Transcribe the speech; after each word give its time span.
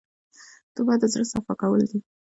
توبه 0.73 0.93
د 1.01 1.03
زړه 1.13 1.25
صفا 1.31 1.53
کول 1.61 1.81
دي. 1.89 1.99